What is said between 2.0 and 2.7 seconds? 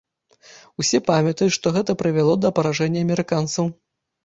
прывяло да